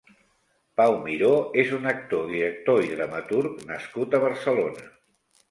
Pau 0.79 0.95
Miró 1.03 1.29
és 1.63 1.73
un 1.79 1.85
actor, 1.91 2.25
director 2.33 2.83
i 2.87 2.91
dramaturg 2.95 3.61
nascut 3.75 4.19
a 4.21 4.25
Barcelona. 4.27 4.91